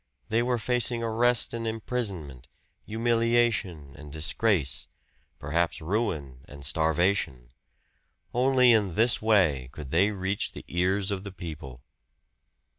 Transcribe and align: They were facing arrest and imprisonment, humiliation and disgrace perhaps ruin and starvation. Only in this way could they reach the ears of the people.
They 0.29 0.41
were 0.41 0.57
facing 0.57 1.03
arrest 1.03 1.53
and 1.53 1.67
imprisonment, 1.67 2.47
humiliation 2.87 3.93
and 3.95 4.11
disgrace 4.11 4.87
perhaps 5.37 5.79
ruin 5.79 6.39
and 6.45 6.65
starvation. 6.65 7.49
Only 8.33 8.71
in 8.73 8.95
this 8.95 9.21
way 9.21 9.69
could 9.71 9.91
they 9.91 10.09
reach 10.09 10.53
the 10.53 10.65
ears 10.67 11.11
of 11.11 11.23
the 11.23 11.31
people. 11.31 11.83